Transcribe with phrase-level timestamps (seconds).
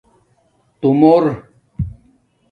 [0.79, 1.25] تُݸمُور